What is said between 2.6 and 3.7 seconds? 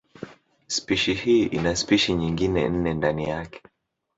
nne ndani yake.